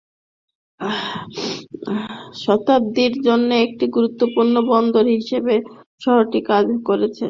শতাব্দীর 2.43 3.13
জন্য 3.27 3.49
একটি 3.65 3.85
গুরুত্বপূর্ণ 3.95 4.55
বন্দর 4.71 5.05
হিসেবে 5.17 5.55
শহরটি 6.01 6.39
কাজ 6.49 6.65
করেছে। 6.87 7.19